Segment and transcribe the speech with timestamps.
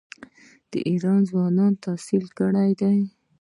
[0.71, 2.97] د ایران ځوانان تحصیل کړي دي.